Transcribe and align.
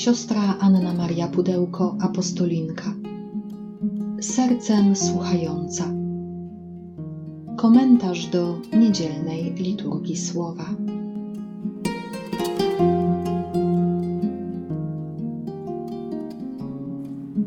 siostra 0.00 0.56
Anna 0.60 0.94
Maria 0.94 1.28
Pudełko, 1.28 1.96
apostolinka. 2.00 2.94
Sercem 4.20 4.96
słuchająca. 4.96 5.84
Komentarz 7.56 8.26
do 8.26 8.60
niedzielnej 8.72 9.54
liturgii 9.54 10.16
słowa. 10.16 10.64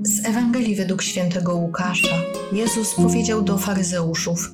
Z 0.04 0.26
Ewangelii 0.26 0.76
według 0.76 1.02
świętego 1.02 1.56
Łukasza 1.56 2.16
Jezus 2.52 2.96
powiedział 2.96 3.42
do 3.42 3.58
faryzeuszów: 3.58 4.54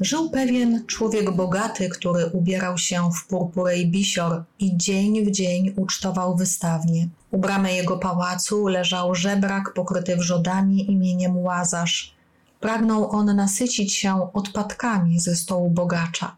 Żył 0.00 0.30
pewien 0.30 0.86
człowiek 0.86 1.36
bogaty, 1.36 1.88
który 1.88 2.26
ubierał 2.26 2.78
się 2.78 3.10
w 3.12 3.26
purpurę 3.26 3.78
i 3.78 3.90
bisior 3.90 4.44
i 4.58 4.76
dzień 4.76 5.24
w 5.24 5.30
dzień 5.30 5.74
ucztował 5.76 6.36
wystawnie. 6.36 7.08
U 7.30 7.38
bramy 7.38 7.74
jego 7.74 7.98
pałacu 7.98 8.66
leżał 8.66 9.14
żebrak 9.14 9.74
pokryty 9.74 10.16
wrzodami 10.16 10.90
imieniem 10.90 11.36
Łazarz. 11.36 12.14
Pragnął 12.60 13.10
on 13.10 13.36
nasycić 13.36 13.94
się 13.94 14.32
odpadkami 14.32 15.20
ze 15.20 15.36
stołu 15.36 15.70
bogacza, 15.70 16.36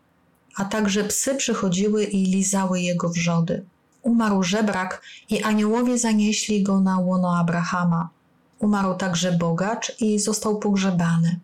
a 0.57 0.65
także 0.65 1.05
psy 1.05 1.35
przychodziły 1.35 2.05
i 2.05 2.25
lizały 2.25 2.81
jego 2.81 3.09
wrzody. 3.09 3.65
Umarł 4.03 4.43
żebrak 4.43 5.03
i 5.29 5.43
aniołowie 5.43 5.99
zanieśli 5.99 6.63
go 6.63 6.81
na 6.81 6.99
łono 6.99 7.37
Abrahama. 7.37 8.09
Umarł 8.59 8.95
także 8.95 9.33
bogacz 9.33 10.01
i 10.01 10.19
został 10.19 10.59
pogrzebany. 10.59 11.41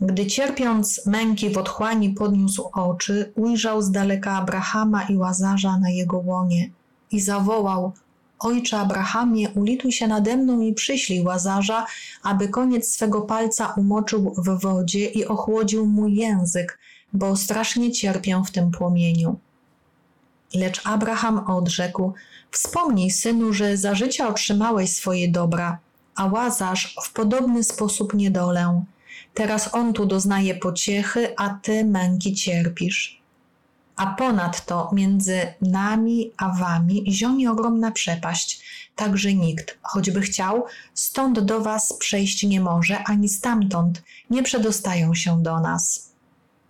Gdy 0.00 0.26
cierpiąc 0.26 1.06
męki 1.06 1.50
w 1.50 1.58
otchłani 1.58 2.10
podniósł 2.10 2.70
oczy, 2.72 3.32
ujrzał 3.36 3.82
z 3.82 3.90
daleka 3.90 4.32
Abrahama 4.32 5.02
i 5.02 5.16
Łazarza 5.16 5.78
na 5.78 5.90
jego 5.90 6.18
łonie 6.18 6.70
i 7.10 7.20
zawołał: 7.20 7.92
Ojcze 8.40 8.78
Abrahamie, 8.78 9.48
ulituj 9.48 9.92
się 9.92 10.06
nade 10.06 10.36
mną 10.36 10.60
i 10.60 10.74
przyślij 10.74 11.22
Łazarza, 11.22 11.86
aby 12.22 12.48
koniec 12.48 12.92
swego 12.92 13.20
palca 13.22 13.74
umoczył 13.76 14.34
w 14.38 14.60
wodzie 14.60 15.06
i 15.06 15.26
ochłodził 15.26 15.86
mój 15.86 16.14
język, 16.14 16.78
bo 17.12 17.36
strasznie 17.36 17.92
cierpię 17.92 18.42
w 18.46 18.50
tym 18.50 18.70
płomieniu. 18.70 19.38
Lecz 20.54 20.86
Abraham 20.86 21.38
odrzekł: 21.50 22.12
Wspomnij, 22.50 23.10
synu, 23.10 23.52
że 23.52 23.76
za 23.76 23.94
życia 23.94 24.28
otrzymałeś 24.28 24.92
swoje 24.92 25.28
dobra, 25.28 25.78
a 26.14 26.26
Łazarz 26.26 26.96
w 27.02 27.12
podobny 27.12 27.64
sposób 27.64 28.14
niedolę. 28.14 28.84
Teraz 29.34 29.74
on 29.74 29.92
tu 29.92 30.06
doznaje 30.06 30.54
pociechy, 30.54 31.34
a 31.36 31.48
ty 31.62 31.84
męki 31.84 32.34
cierpisz. 32.34 33.19
A 34.00 34.06
ponadto 34.06 34.90
między 34.92 35.54
nami 35.60 36.30
a 36.36 36.48
wami 36.48 37.04
zionie 37.08 37.50
ogromna 37.50 37.90
przepaść, 37.90 38.60
tak 38.96 39.18
że 39.18 39.34
nikt, 39.34 39.78
choćby 39.82 40.20
chciał, 40.20 40.64
stąd 40.94 41.40
do 41.40 41.60
was 41.60 41.92
przejść 41.98 42.42
nie 42.42 42.60
może, 42.60 43.04
ani 43.04 43.28
stamtąd 43.28 44.02
nie 44.30 44.42
przedostają 44.42 45.14
się 45.14 45.42
do 45.42 45.60
nas. 45.60 46.12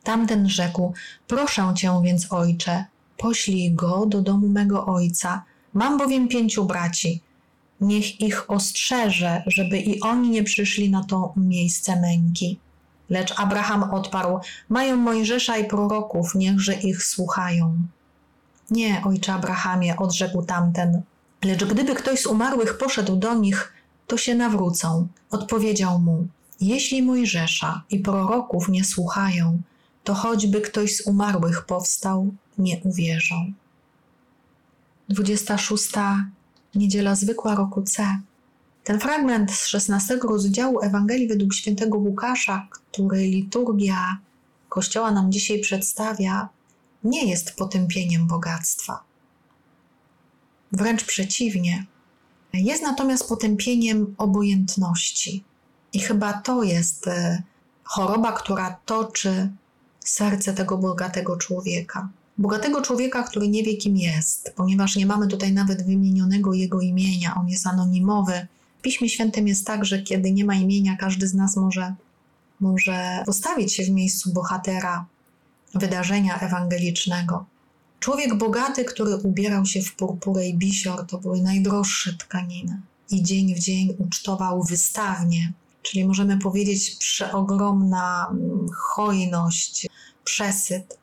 Tamten 0.02 0.48
rzekł: 0.48 0.92
Proszę 1.26 1.72
cię 1.76 2.00
więc, 2.04 2.32
ojcze, 2.32 2.84
poślij 3.16 3.74
go 3.74 4.06
do 4.06 4.22
domu 4.22 4.48
mego 4.48 4.86
ojca. 4.86 5.44
Mam 5.74 5.98
bowiem 5.98 6.28
pięciu 6.28 6.64
braci. 6.64 7.20
Niech 7.80 8.20
ich 8.20 8.50
ostrzeże, 8.50 9.42
żeby 9.46 9.78
i 9.78 10.00
oni 10.00 10.30
nie 10.30 10.42
przyszli 10.42 10.90
na 10.90 11.04
to 11.04 11.32
miejsce 11.36 12.00
męki. 12.00 12.58
Lecz 13.10 13.40
Abraham 13.40 13.82
odparł: 13.82 14.40
Mają 14.68 14.96
Mojżesza 14.96 15.56
i 15.56 15.64
proroków, 15.64 16.34
niechże 16.34 16.74
ich 16.74 17.04
słuchają. 17.04 17.76
Nie, 18.70 19.02
ojcze 19.04 19.32
Abrahamie, 19.32 19.96
odrzekł 19.96 20.42
tamten. 20.42 21.02
Lecz 21.44 21.64
gdyby 21.64 21.94
ktoś 21.94 22.20
z 22.20 22.26
umarłych 22.26 22.78
poszedł 22.78 23.16
do 23.16 23.34
nich, 23.34 23.72
to 24.06 24.16
się 24.16 24.34
nawrócą. 24.34 25.08
Odpowiedział 25.30 25.98
mu: 25.98 26.26
Jeśli 26.60 27.02
Mojżesza 27.02 27.82
i 27.90 27.98
proroków 27.98 28.68
nie 28.68 28.84
słuchają, 28.84 29.62
to 30.04 30.14
choćby 30.14 30.60
ktoś 30.60 30.96
z 30.96 31.06
umarłych 31.06 31.66
powstał, 31.66 32.34
nie 32.58 32.80
uwierzą. 32.84 33.52
26. 35.08 35.88
Niedziela 36.74 37.14
zwykła 37.14 37.54
roku 37.54 37.82
C. 37.82 38.20
Ten 38.84 39.00
fragment 39.00 39.52
z 39.52 39.66
16 39.66 40.18
rozdziału 40.22 40.80
Ewangelii 40.80 41.28
według 41.28 41.54
świętego 41.54 41.98
Łukasza, 41.98 42.68
który 42.70 43.18
liturgia 43.18 44.18
Kościoła 44.68 45.10
nam 45.10 45.32
dzisiaj 45.32 45.60
przedstawia, 45.60 46.48
nie 47.04 47.30
jest 47.30 47.56
potępieniem 47.56 48.26
bogactwa. 48.26 49.04
Wręcz 50.72 51.04
przeciwnie. 51.04 51.86
Jest 52.52 52.82
natomiast 52.82 53.28
potępieniem 53.28 54.14
obojętności. 54.18 55.44
I 55.92 56.00
chyba 56.00 56.32
to 56.32 56.62
jest 56.62 57.08
e, 57.08 57.42
choroba, 57.84 58.32
która 58.32 58.80
toczy 58.84 59.50
serce 60.04 60.54
tego 60.54 60.78
bogatego 60.78 61.36
człowieka. 61.36 62.08
Bogatego 62.38 62.82
człowieka, 62.82 63.22
który 63.22 63.48
nie 63.48 63.62
wie, 63.62 63.76
kim 63.76 63.96
jest, 63.96 64.52
ponieważ 64.56 64.96
nie 64.96 65.06
mamy 65.06 65.28
tutaj 65.28 65.52
nawet 65.52 65.86
wymienionego 65.86 66.52
jego 66.52 66.80
imienia, 66.80 67.34
on 67.40 67.48
jest 67.48 67.66
anonimowy. 67.66 68.46
Piśmie 68.82 69.08
Świętym 69.08 69.48
jest 69.48 69.66
tak, 69.66 69.84
że 69.84 70.02
kiedy 70.02 70.32
nie 70.32 70.44
ma 70.44 70.54
imienia, 70.54 70.96
każdy 70.96 71.28
z 71.28 71.34
nas 71.34 71.56
może, 71.56 71.94
może 72.60 73.22
postawić 73.26 73.74
się 73.74 73.84
w 73.84 73.90
miejscu 73.90 74.32
bohatera 74.32 75.06
wydarzenia 75.74 76.40
ewangelicznego. 76.40 77.46
Człowiek 78.00 78.34
bogaty, 78.38 78.84
który 78.84 79.16
ubierał 79.16 79.66
się 79.66 79.82
w 79.82 79.94
purpurę 79.94 80.46
i 80.46 80.58
bisior, 80.58 81.06
to 81.06 81.18
były 81.18 81.42
najdroższe 81.42 82.12
tkaniny. 82.12 82.80
I 83.10 83.22
dzień 83.22 83.54
w 83.54 83.58
dzień 83.58 83.96
ucztował 83.98 84.62
wystawnie, 84.62 85.52
czyli 85.82 86.04
możemy 86.04 86.38
powiedzieć 86.38 86.90
przeogromna 86.90 88.26
mm, 88.30 88.66
hojność, 88.76 89.88
przesyt. 90.24 90.99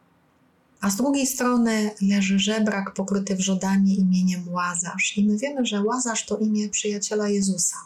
A 0.81 0.89
z 0.89 0.95
drugiej 0.95 1.27
strony 1.27 1.91
leży 2.01 2.39
żebrak 2.39 2.93
pokryty 2.93 3.35
wrzodami 3.35 3.99
imieniem 3.99 4.49
Łazarz. 4.49 5.17
I 5.17 5.25
my 5.25 5.37
wiemy, 5.37 5.65
że 5.65 5.83
Łazarz 5.83 6.25
to 6.25 6.37
imię 6.37 6.69
przyjaciela 6.69 7.29
Jezusa. 7.29 7.77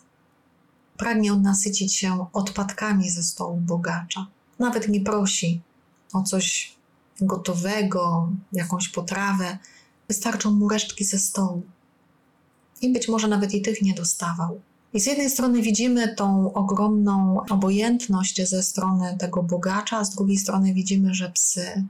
Pragnie 0.98 1.34
on 1.34 1.42
nasycić 1.42 1.96
się 1.96 2.26
odpadkami 2.34 3.10
ze 3.10 3.24
stołu 3.24 3.58
bogacza. 3.58 4.28
Nawet 4.60 4.88
nie 4.88 5.02
prosi 5.02 5.62
o 6.14 6.24
coś 6.24 6.76
gotowego, 7.22 8.30
jakąś 8.54 8.90
potrawę. 8.90 9.58
Wystarczą 10.08 10.52
mu 10.52 10.70
resztki 10.70 11.06
ze 11.06 11.20
stołu. 11.20 11.64
I 12.82 12.94
być 12.94 13.08
może 13.08 13.28
nawet 13.28 13.54
i 13.54 13.62
tych 13.62 13.82
nie 13.82 13.94
dostawał. 13.94 14.62
I 14.94 15.00
z 15.00 15.06
jednej 15.06 15.30
strony 15.30 15.62
widzimy 15.62 16.16
tą 16.16 16.54
ogromną 16.54 17.42
obojętność 17.50 18.50
ze 18.50 18.64
strony 18.64 19.18
tego 19.20 19.44
bogacza, 19.44 19.98
a 19.98 20.06
z 20.06 20.16
drugiej 20.16 20.38
strony 20.38 20.74
widzimy, 20.74 21.14
że 21.14 21.30
psy, 21.30 21.86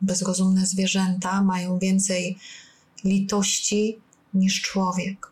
bezrozumne 0.00 0.66
zwierzęta 0.66 1.42
mają 1.42 1.78
więcej 1.78 2.38
litości 3.04 3.98
niż 4.34 4.62
człowiek. 4.62 5.30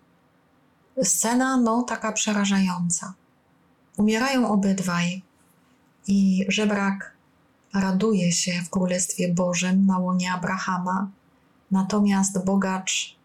Scena, 1.03 1.56
no, 1.56 1.83
taka 1.83 2.12
przerażająca. 2.12 3.15
Umierają 3.97 4.51
obydwaj 4.51 5.23
i 6.07 6.47
żebrak 6.49 7.17
raduje 7.75 8.33
się 8.33 8.53
w 8.67 8.71
Królestwie 8.71 9.34
Bożym 9.34 9.87
na 9.87 9.99
łonie 9.99 10.33
Abrahama, 10.33 11.11
natomiast 11.71 12.45
bogacz 12.45 13.17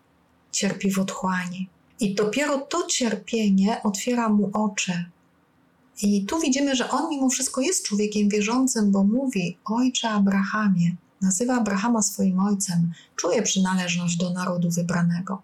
cierpi 0.52 0.92
w 0.92 1.00
otchłani. 1.00 1.70
I 2.00 2.16
dopiero 2.16 2.60
to 2.60 2.88
cierpienie 2.88 3.84
otwiera 3.84 4.30
mu 4.30 4.50
oczy. 4.54 5.06
I 6.02 6.26
tu 6.26 6.40
widzimy, 6.40 6.76
że 6.76 6.90
on 6.90 7.10
mimo 7.10 7.30
wszystko 7.30 7.62
jest 7.62 7.86
człowiekiem 7.86 8.30
wierzącym, 8.30 8.92
bo 8.92 9.04
mówi: 9.04 9.58
Ojcze 9.66 10.10
Abrahamie, 10.10 10.96
nazywa 11.24 11.56
Abrahama 11.56 12.02
swoim 12.02 12.40
ojcem, 12.40 12.92
czuje 13.16 13.42
przynależność 13.42 14.18
do 14.18 14.34
narodu 14.34 14.70
wybranego. 14.70 15.42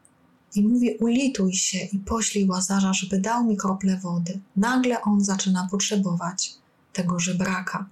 I 0.55 0.67
mówi: 0.67 0.97
Ulituj 0.99 1.53
się 1.53 1.77
i 1.77 1.99
poślij 1.99 2.47
łazarza, 2.47 2.93
żeby 2.93 3.19
dał 3.19 3.43
mi 3.43 3.57
krople 3.57 3.97
wody. 3.97 4.39
Nagle 4.55 5.01
on 5.01 5.23
zaczyna 5.23 5.67
potrzebować 5.71 6.53
tego 6.93 7.19
żebraka, 7.19 7.85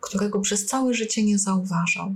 którego 0.00 0.40
przez 0.40 0.66
całe 0.66 0.94
życie 0.94 1.24
nie 1.24 1.38
zauważał. 1.38 2.14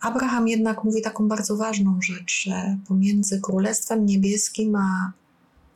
Abraham 0.00 0.48
jednak 0.48 0.84
mówi 0.84 1.02
taką 1.02 1.28
bardzo 1.28 1.56
ważną 1.56 2.02
rzecz, 2.02 2.42
że 2.44 2.78
pomiędzy 2.88 3.40
Królestwem 3.40 4.06
Niebieskim 4.06 4.76
a 4.76 5.12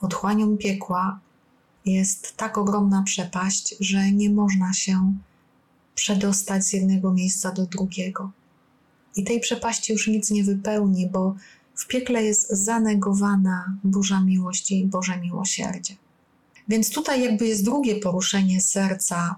otchłanią 0.00 0.56
piekła 0.56 1.20
jest 1.84 2.36
tak 2.36 2.58
ogromna 2.58 3.02
przepaść, 3.02 3.74
że 3.80 4.12
nie 4.12 4.30
można 4.30 4.72
się 4.72 5.14
przedostać 5.94 6.64
z 6.64 6.72
jednego 6.72 7.12
miejsca 7.12 7.52
do 7.52 7.66
drugiego. 7.66 8.30
I 9.16 9.24
tej 9.24 9.40
przepaści 9.40 9.92
już 9.92 10.08
nic 10.08 10.30
nie 10.30 10.44
wypełni, 10.44 11.06
bo 11.06 11.34
w 11.74 11.86
piekle 11.86 12.24
jest 12.24 12.50
zanegowana 12.50 13.76
Boża 13.84 14.20
miłość 14.20 14.70
i 14.70 14.86
Boże 14.86 15.20
miłosierdzie. 15.20 15.96
Więc 16.68 16.90
tutaj 16.90 17.22
jakby 17.22 17.46
jest 17.46 17.64
drugie 17.64 17.96
poruszenie 17.96 18.60
serca 18.60 19.36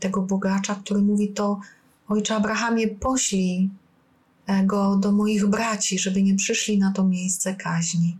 tego 0.00 0.22
bogacza, 0.22 0.74
który 0.74 1.00
mówi 1.00 1.28
to 1.28 1.60
Ojcze 2.08 2.36
Abrahamie, 2.36 2.88
poślij 2.88 3.70
go 4.64 4.96
do 4.96 5.12
moich 5.12 5.46
braci, 5.46 5.98
żeby 5.98 6.22
nie 6.22 6.34
przyszli 6.34 6.78
na 6.78 6.92
to 6.92 7.04
miejsce 7.04 7.54
kaźni. 7.54 8.16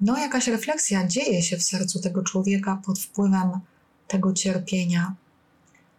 no 0.00 0.18
jakaś 0.18 0.46
refleksja 0.46 1.06
dzieje 1.06 1.42
się 1.42 1.56
w 1.56 1.62
sercu 1.62 2.00
tego 2.00 2.22
człowieka 2.22 2.80
pod 2.86 2.98
wpływem 2.98 3.50
tego 4.08 4.32
cierpienia. 4.32 5.14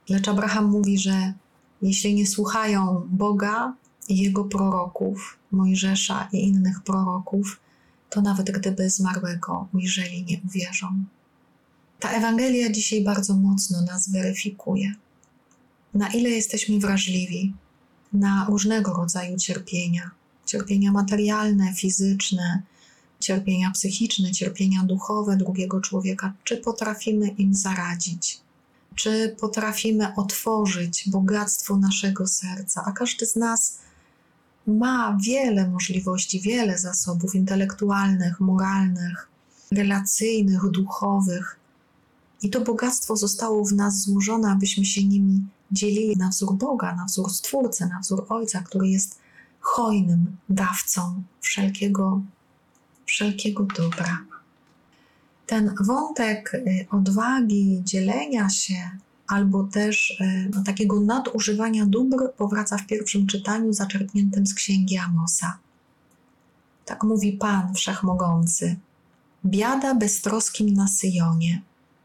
Lecz 0.09 0.27
Abraham 0.27 0.65
mówi, 0.65 0.97
że 0.97 1.33
jeśli 1.81 2.15
nie 2.15 2.27
słuchają 2.27 3.07
Boga 3.09 3.73
Jego 4.09 4.43
proroków, 4.43 5.37
Mojżesza 5.51 6.29
i 6.31 6.37
innych 6.37 6.81
proroków, 6.81 7.59
to 8.09 8.21
nawet 8.21 8.51
gdyby 8.51 8.89
zmarłego 8.89 9.67
ujrzeli, 9.73 10.23
nie 10.23 10.41
uwierzą. 10.45 11.03
Ta 11.99 12.11
Ewangelia 12.11 12.71
dzisiaj 12.71 13.03
bardzo 13.03 13.35
mocno 13.35 13.81
nas 13.81 14.09
weryfikuje. 14.09 14.95
Na 15.93 16.07
ile 16.07 16.29
jesteśmy 16.29 16.79
wrażliwi 16.79 17.53
na 18.13 18.45
różnego 18.49 18.93
rodzaju 18.93 19.37
cierpienia 19.37 20.11
cierpienia 20.45 20.91
materialne, 20.91 21.73
fizyczne, 21.73 22.61
cierpienia 23.19 23.71
psychiczne, 23.71 24.31
cierpienia 24.31 24.83
duchowe 24.83 25.37
drugiego 25.37 25.81
człowieka, 25.81 26.33
czy 26.43 26.57
potrafimy 26.57 27.27
im 27.27 27.53
zaradzić, 27.53 28.39
czy 28.95 29.35
potrafimy 29.39 30.15
otworzyć 30.15 31.03
bogactwo 31.09 31.77
naszego 31.77 32.27
serca, 32.27 32.83
a 32.85 32.91
każdy 32.91 33.25
z 33.25 33.35
nas 33.35 33.79
ma 34.67 35.17
wiele 35.21 35.69
możliwości, 35.69 36.41
wiele 36.41 36.77
zasobów 36.77 37.35
intelektualnych, 37.35 38.39
moralnych, 38.39 39.29
relacyjnych, 39.71 40.69
duchowych. 40.71 41.59
I 42.41 42.49
to 42.49 42.61
bogactwo 42.61 43.15
zostało 43.15 43.65
w 43.65 43.73
nas 43.73 44.01
złożone, 44.01 44.51
abyśmy 44.51 44.85
się 44.85 45.03
nimi 45.03 45.43
dzielili 45.71 46.17
na 46.17 46.29
wzór 46.29 46.53
Boga, 46.53 46.95
na 46.95 47.05
wzór 47.05 47.31
Stwórcy, 47.33 47.85
na 47.85 47.99
wzór 47.99 48.25
Ojca, 48.29 48.61
który 48.61 48.87
jest 48.87 49.19
hojnym 49.59 50.37
dawcą 50.49 51.23
wszelkiego, 51.41 52.21
wszelkiego 53.05 53.63
dobra. 53.77 54.19
Ten 55.45 55.75
wątek 55.81 56.53
y, 56.53 56.87
odwagi, 56.91 57.81
dzielenia 57.83 58.49
się, 58.49 58.89
albo 59.27 59.63
też 59.63 60.19
y, 60.21 60.49
no, 60.53 60.63
takiego 60.63 60.99
nadużywania 60.99 61.85
dóbr 61.85 62.33
powraca 62.37 62.77
w 62.77 62.87
pierwszym 62.87 63.27
czytaniu 63.27 63.73
zaczerpniętym 63.73 64.47
z 64.47 64.53
księgi 64.53 64.97
Amosa. 64.97 65.57
Tak 66.85 67.03
mówi 67.03 67.33
Pan 67.33 67.73
Wszechmogący. 67.73 68.75
Biada 69.45 69.95
beztroskim 69.95 70.73
na 70.73 70.87
Syjonie 70.87 71.61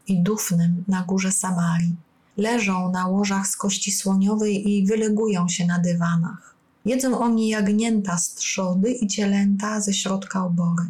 i 0.07 0.19
dufnym 0.19 0.83
na 0.87 1.03
górze 1.03 1.31
Samarii. 1.31 1.95
Leżą 2.37 2.91
na 2.91 3.07
łożach 3.07 3.47
z 3.47 3.55
kości 3.55 3.91
słoniowej 3.91 4.69
i 4.69 4.85
wylegują 4.85 5.47
się 5.47 5.65
na 5.65 5.79
dywanach. 5.79 6.55
Jedzą 6.85 7.19
oni 7.19 7.47
jagnięta 7.47 8.17
z 8.17 8.33
trzody 8.33 8.91
i 8.91 9.07
cielęta 9.07 9.81
ze 9.81 9.93
środka 9.93 10.45
obory. 10.45 10.89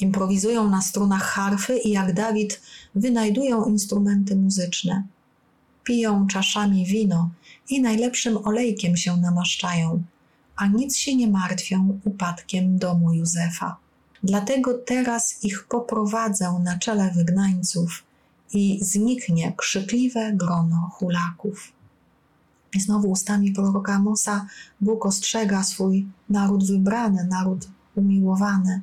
Improwizują 0.00 0.70
na 0.70 0.82
strunach 0.82 1.22
harfy 1.22 1.78
i 1.78 1.90
jak 1.90 2.14
Dawid 2.14 2.60
wynajdują 2.94 3.64
instrumenty 3.64 4.36
muzyczne. 4.36 5.02
Piją 5.84 6.26
czaszami 6.26 6.86
wino 6.86 7.30
i 7.68 7.82
najlepszym 7.82 8.36
olejkiem 8.36 8.96
się 8.96 9.16
namaszczają, 9.16 10.02
a 10.56 10.66
nic 10.66 10.96
się 10.96 11.16
nie 11.16 11.28
martwią 11.28 12.00
upadkiem 12.04 12.78
domu 12.78 13.12
Józefa. 13.12 13.76
Dlatego 14.22 14.78
teraz 14.78 15.44
ich 15.44 15.64
poprowadzę 15.68 16.60
na 16.64 16.78
czele 16.78 17.10
wygnańców 17.10 18.04
i 18.52 18.78
zniknie 18.82 19.52
krzykliwe 19.56 20.32
grono 20.32 20.90
hulaków. 20.92 21.72
I 22.74 22.80
znowu 22.80 23.10
ustami 23.10 23.52
proroka 23.52 23.92
Amosa 23.92 24.46
Bóg 24.80 25.06
ostrzega 25.06 25.62
swój 25.62 26.06
naród 26.28 26.66
wybrany, 26.66 27.24
naród 27.30 27.68
umiłowany, 27.96 28.82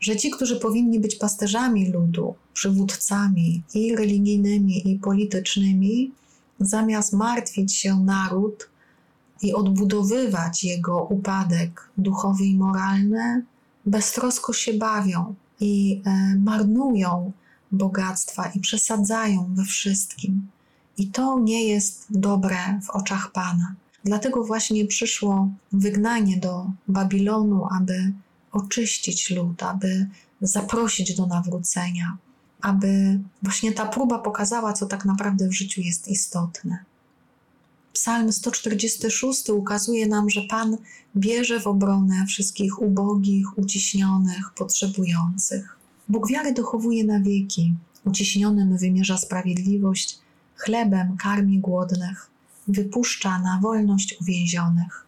że 0.00 0.16
ci, 0.16 0.30
którzy 0.30 0.60
powinni 0.60 1.00
być 1.00 1.16
pasterzami 1.16 1.92
ludu, 1.92 2.34
przywódcami 2.54 3.62
i 3.74 3.96
religijnymi, 3.96 4.90
i 4.90 4.98
politycznymi, 4.98 6.12
zamiast 6.60 7.12
martwić 7.12 7.74
się 7.74 8.00
naród 8.00 8.68
i 9.42 9.54
odbudowywać 9.54 10.64
jego 10.64 11.04
upadek 11.04 11.90
duchowy 11.98 12.44
i 12.44 12.56
moralny, 12.56 13.44
beztrosko 13.86 14.52
się 14.52 14.72
bawią 14.72 15.34
i 15.60 16.02
e, 16.04 16.36
marnują 16.36 17.32
bogactwa 17.72 18.46
i 18.54 18.60
przesadzają 18.60 19.54
we 19.54 19.64
wszystkim. 19.64 20.48
I 20.98 21.08
to 21.08 21.40
nie 21.40 21.68
jest 21.68 22.06
dobre 22.10 22.80
w 22.82 22.90
oczach 22.90 23.32
Pana. 23.32 23.74
Dlatego 24.04 24.44
właśnie 24.44 24.86
przyszło 24.86 25.48
wygnanie 25.72 26.36
do 26.36 26.70
Babilonu, 26.88 27.66
aby 27.80 28.12
oczyścić 28.52 29.30
lud, 29.30 29.62
aby 29.62 30.06
zaprosić 30.40 31.14
do 31.14 31.26
nawrócenia, 31.26 32.16
aby 32.60 33.20
właśnie 33.42 33.72
ta 33.72 33.86
próba 33.86 34.18
pokazała, 34.18 34.72
co 34.72 34.86
tak 34.86 35.04
naprawdę 35.04 35.48
w 35.48 35.52
życiu 35.52 35.80
jest 35.80 36.08
istotne. 36.08 36.78
Psalm 37.92 38.32
146 38.32 39.50
ukazuje 39.50 40.06
nam, 40.06 40.30
że 40.30 40.42
Pan 40.42 40.76
bierze 41.16 41.60
w 41.60 41.66
obronę 41.66 42.26
wszystkich 42.26 42.82
ubogich, 42.82 43.58
uciśnionych, 43.58 44.50
potrzebujących. 44.56 45.76
Bóg 46.08 46.28
wiary 46.28 46.52
dochowuje 46.52 47.04
na 47.04 47.20
wieki, 47.20 47.74
uciśnionym 48.04 48.78
wymierza 48.78 49.18
sprawiedliwość, 49.18 50.18
chlebem 50.56 51.16
karmi 51.16 51.58
głodnych, 51.58 52.30
wypuszcza 52.68 53.38
na 53.38 53.60
wolność 53.62 54.16
uwięzionych. 54.20 55.05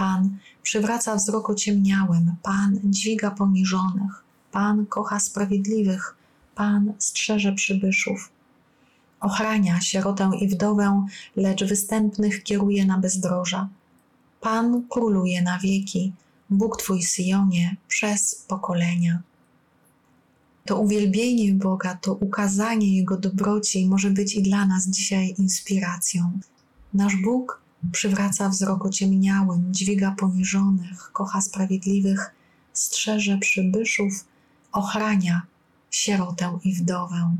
Pan 0.00 0.38
przywraca 0.62 1.16
wzrok 1.16 1.50
ociemniałym, 1.50 2.34
Pan 2.42 2.80
dźwiga 2.84 3.30
poniżonych, 3.30 4.24
Pan 4.52 4.86
kocha 4.86 5.20
sprawiedliwych, 5.20 6.16
Pan 6.54 6.92
strzeże 6.98 7.52
przybyszów. 7.52 8.30
Ochrania 9.20 9.80
sierotę 9.80 10.30
i 10.40 10.48
wdowę, 10.48 11.06
lecz 11.36 11.64
występnych 11.64 12.42
kieruje 12.42 12.86
na 12.86 12.98
bezdroża. 12.98 13.68
Pan 14.40 14.82
króluje 14.88 15.42
na 15.42 15.58
wieki, 15.58 16.12
Bóg 16.50 16.76
Twój 16.76 17.02
Syjonie, 17.02 17.76
przez 17.88 18.34
pokolenia 18.48 19.22
to 20.64 20.80
uwielbienie 20.80 21.54
Boga, 21.54 21.94
to 21.94 22.14
ukazanie 22.14 22.96
Jego 22.96 23.16
dobroci 23.16 23.86
może 23.86 24.10
być 24.10 24.34
i 24.34 24.42
dla 24.42 24.66
nas 24.66 24.88
dzisiaj 24.88 25.34
inspiracją. 25.38 26.40
Nasz 26.94 27.16
Bóg 27.16 27.60
przywraca 27.92 28.48
wzrok 28.48 28.86
ociemniałym, 28.86 29.74
dźwiga 29.74 30.14
poniżonych, 30.18 31.12
kocha 31.12 31.40
sprawiedliwych, 31.40 32.34
strzeże 32.72 33.38
przybyszów, 33.38 34.24
ochrania 34.72 35.42
sierotę 35.90 36.58
i 36.64 36.74
wdowę. 36.74 37.36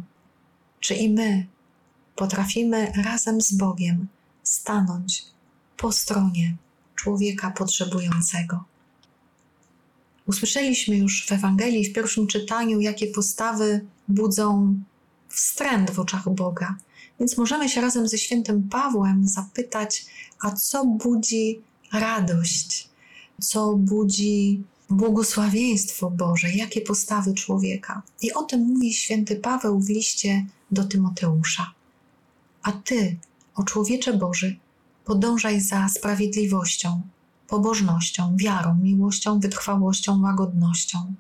Czy 0.80 0.94
i 0.94 1.10
my 1.10 1.46
potrafimy 2.16 2.92
razem 3.04 3.40
z 3.40 3.52
Bogiem 3.52 4.06
stanąć 4.42 5.24
po 5.76 5.92
stronie 5.92 6.56
człowieka 6.94 7.50
potrzebującego? 7.50 8.64
Usłyszeliśmy 10.26 10.96
już 10.96 11.26
w 11.26 11.32
Ewangelii, 11.32 11.84
w 11.84 11.92
pierwszym 11.92 12.26
czytaniu, 12.26 12.80
jakie 12.80 13.06
postawy 13.06 13.86
budzą 14.08 14.74
wstręt 15.30 15.90
w 15.90 16.00
oczach 16.00 16.28
Boga. 16.28 16.76
Więc 17.20 17.38
możemy 17.38 17.68
się 17.68 17.80
razem 17.80 18.08
ze 18.08 18.18
świętym 18.18 18.68
Pawłem 18.68 19.28
zapytać, 19.28 20.06
a 20.40 20.50
co 20.50 20.84
budzi 20.84 21.60
radość, 21.92 22.88
co 23.40 23.74
budzi 23.74 24.62
błogosławieństwo 24.90 26.10
Boże, 26.10 26.52
jakie 26.52 26.80
postawy 26.80 27.34
człowieka. 27.34 28.02
I 28.22 28.32
o 28.32 28.42
tym 28.42 28.60
mówi 28.60 28.94
święty 28.94 29.36
Paweł 29.36 29.80
w 29.80 29.88
liście 29.88 30.46
do 30.70 30.84
Tymoteusza. 30.84 31.74
A 32.62 32.72
ty, 32.72 33.16
o 33.54 33.62
człowiecze 33.62 34.12
Boży, 34.12 34.56
podążaj 35.04 35.60
za 35.60 35.88
sprawiedliwością, 35.88 37.02
pobożnością, 37.48 38.36
wiarą, 38.36 38.74
miłością, 38.82 39.40
wytrwałością, 39.40 40.22
łagodnością. 40.22 41.14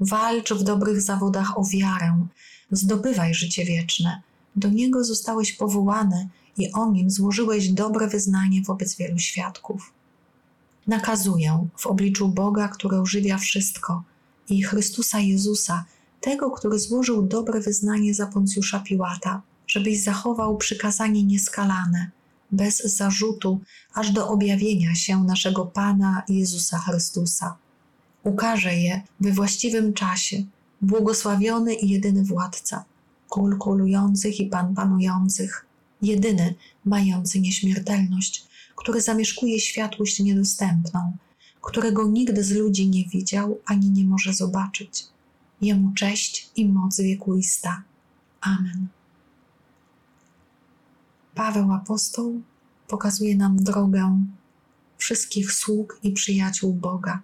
Walcz 0.00 0.52
w 0.52 0.62
dobrych 0.62 1.02
zawodach 1.02 1.58
o 1.58 1.64
wiarę, 1.64 2.26
zdobywaj 2.70 3.34
życie 3.34 3.64
wieczne. 3.64 4.22
Do 4.56 4.68
niego 4.68 5.04
zostałeś 5.04 5.52
powołany 5.52 6.28
i 6.58 6.72
o 6.72 6.90
nim 6.90 7.10
złożyłeś 7.10 7.68
dobre 7.68 8.08
wyznanie 8.08 8.62
wobec 8.62 8.96
wielu 8.96 9.18
świadków. 9.18 9.92
Nakazuję 10.86 11.68
w 11.76 11.86
obliczu 11.86 12.28
Boga, 12.28 12.68
który 12.68 13.00
ożywia 13.00 13.38
wszystko, 13.38 14.02
i 14.48 14.62
Chrystusa 14.62 15.20
Jezusa, 15.20 15.84
tego, 16.20 16.50
który 16.50 16.78
złożył 16.78 17.22
dobre 17.22 17.60
wyznanie 17.60 18.14
za 18.14 18.26
Poncjusza 18.26 18.80
Piłata, 18.80 19.42
żebyś 19.66 20.02
zachował 20.02 20.56
przykazanie 20.56 21.22
nieskalane, 21.22 22.10
bez 22.52 22.96
zarzutu, 22.96 23.60
aż 23.94 24.10
do 24.10 24.28
objawienia 24.28 24.94
się 24.94 25.24
naszego 25.24 25.66
Pana 25.66 26.22
Jezusa 26.28 26.78
Chrystusa. 26.78 27.56
Ukaże 28.22 28.74
je 28.74 29.02
we 29.20 29.32
właściwym 29.32 29.92
czasie, 29.92 30.44
błogosławiony 30.82 31.74
i 31.74 31.88
jedyny 31.88 32.24
władca, 32.24 32.84
król 33.30 33.58
królujących 33.58 34.40
i 34.40 34.46
pan 34.46 34.74
panujących, 34.74 35.66
jedyny 36.02 36.54
mający 36.84 37.40
nieśmiertelność, 37.40 38.46
który 38.76 39.00
zamieszkuje 39.00 39.60
światłość 39.60 40.20
niedostępną, 40.20 41.16
którego 41.60 42.08
nigdy 42.08 42.44
z 42.44 42.50
ludzi 42.50 42.88
nie 42.88 43.04
widział 43.04 43.60
ani 43.66 43.90
nie 43.90 44.04
może 44.04 44.32
zobaczyć. 44.32 45.04
Jemu 45.60 45.92
cześć 45.94 46.50
i 46.56 46.68
moc 46.68 47.00
wiekuista. 47.00 47.82
Amen. 48.40 48.86
Paweł 51.34 51.72
apostoł 51.72 52.40
pokazuje 52.88 53.36
nam 53.36 53.56
drogę 53.56 54.24
wszystkich 54.98 55.52
sług 55.52 55.98
i 56.02 56.12
przyjaciół 56.12 56.74
Boga. 56.74 57.22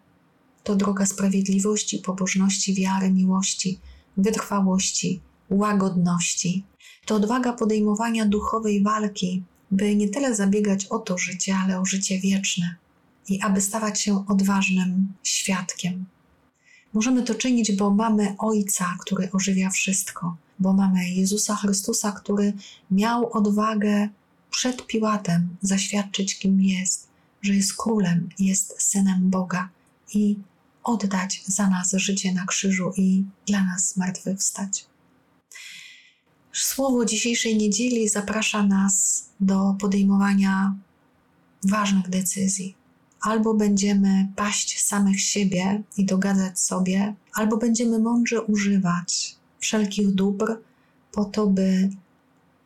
To 0.64 0.76
droga 0.76 1.07
sprawiedliwości, 1.07 1.99
pobożności, 1.99 2.75
wiary, 2.75 3.11
miłości, 3.11 3.78
wytrwałości, 4.16 5.21
łagodności. 5.50 6.64
To 7.07 7.14
odwaga 7.14 7.52
podejmowania 7.52 8.26
duchowej 8.26 8.83
walki, 8.83 9.42
by 9.71 9.97
nie 9.97 10.09
tyle 10.09 10.35
zabiegać 10.35 10.87
o 10.87 10.99
to 10.99 11.19
życie, 11.19 11.57
ale 11.57 11.81
o 11.81 11.85
życie 11.85 12.21
wieczne 12.21 12.76
i 13.28 13.40
aby 13.40 13.61
stawać 13.61 14.00
się 14.00 14.26
odważnym 14.28 15.12
świadkiem. 15.23 16.04
Możemy 16.92 17.23
to 17.23 17.35
czynić, 17.35 17.76
bo 17.76 17.90
mamy 17.90 18.35
Ojca, 18.38 18.97
który 19.00 19.31
ożywia 19.33 19.71
wszystko, 19.71 20.37
bo 20.59 20.73
mamy 20.73 21.11
Jezusa 21.11 21.57
Chrystusa, 21.57 22.12
który 22.12 22.52
miał 22.90 23.33
odwagę 23.33 24.09
przed 24.50 24.87
Piłatem 24.87 25.57
zaświadczyć, 25.62 26.38
kim 26.38 26.61
jest, 26.61 27.09
że 27.42 27.54
jest 27.54 27.76
królem, 27.76 28.28
jest 28.38 28.83
synem 28.83 29.31
Boga 29.31 29.69
i 30.14 30.37
oddać 30.84 31.42
za 31.46 31.70
nas 31.70 31.92
życie 31.92 32.32
na 32.32 32.46
krzyżu 32.46 32.92
i 32.96 33.24
dla 33.46 33.64
nas 33.64 33.92
zmartwychwstać. 33.92 34.86
Słowo 36.52 37.04
dzisiejszej 37.04 37.56
niedzieli 37.56 38.08
zaprasza 38.08 38.62
nas 38.62 39.24
do 39.40 39.76
podejmowania 39.80 40.74
ważnych 41.64 42.08
decyzji. 42.08 42.74
Albo 43.20 43.54
będziemy 43.54 44.28
paść 44.36 44.84
samych 44.84 45.20
siebie 45.20 45.82
i 45.96 46.04
dogadzać 46.04 46.60
sobie, 46.60 47.14
albo 47.34 47.56
będziemy 47.56 47.98
mądrze 47.98 48.42
używać 48.42 49.36
wszelkich 49.58 50.10
dóbr 50.10 50.58
po 51.12 51.24
to, 51.24 51.46
by 51.46 51.90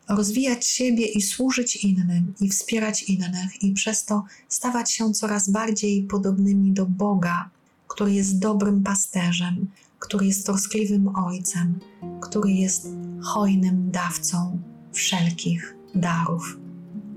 rozwijać 0.08 0.66
siebie 0.66 1.06
i 1.06 1.22
służyć 1.22 1.76
innym, 1.76 2.34
i 2.40 2.48
wspierać 2.48 3.02
innych, 3.02 3.62
i 3.62 3.72
przez 3.72 4.04
to 4.04 4.24
stawać 4.48 4.92
się 4.92 5.12
coraz 5.12 5.50
bardziej 5.50 6.02
podobnymi 6.02 6.72
do 6.72 6.86
Boga, 6.86 7.50
który 7.88 8.12
jest 8.12 8.38
dobrym 8.38 8.82
pasterzem, 8.82 9.66
który 9.98 10.26
jest 10.26 10.46
troskliwym 10.46 11.16
ojcem, 11.16 11.78
który 12.20 12.50
jest 12.50 12.88
hojnym 13.22 13.90
dawcą 13.90 14.58
wszelkich 14.92 15.76
darów. 15.94 16.58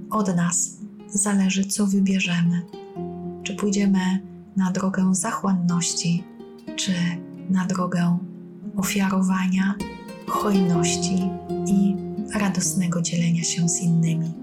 Od 0.10 0.36
nas 0.36 0.78
zależy, 1.08 1.66
co 1.66 1.88
wybierzemy. 1.88 2.62
Czy 3.44 3.56
pójdziemy 3.56 4.00
na 4.56 4.72
drogę 4.72 5.16
zachłanności, 5.16 6.24
czy 6.76 6.94
na 7.50 7.66
drogę 7.66 8.18
ofiarowania, 8.78 9.76
hojności 10.28 11.30
i 11.68 11.96
radosnego 12.34 13.02
dzielenia 13.02 13.44
się 13.44 13.70
z 13.70 13.82
innymi. 13.82 14.34